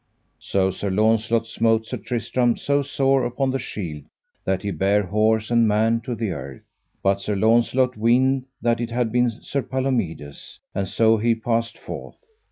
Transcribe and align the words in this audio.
So 0.39 0.71
Sir 0.71 0.89
Launcelot 0.89 1.45
smote 1.45 1.85
Sir 1.85 1.97
Tristram 1.97 2.57
so 2.57 2.81
sore 2.81 3.23
upon 3.23 3.51
the 3.51 3.59
shield 3.59 4.05
that 4.45 4.63
he 4.63 4.71
bare 4.71 5.03
horse 5.03 5.51
and 5.51 5.67
man 5.67 6.01
to 6.05 6.15
the 6.15 6.31
earth; 6.31 6.63
but 7.03 7.21
Sir 7.21 7.35
Launcelot 7.35 7.95
weened 7.95 8.45
that 8.63 8.81
it 8.81 8.89
had 8.89 9.11
been 9.11 9.29
Sir 9.29 9.61
Palomides, 9.61 10.59
and 10.73 10.87
so 10.87 11.17
he 11.17 11.35
passed 11.35 11.77
forth. 11.77 12.17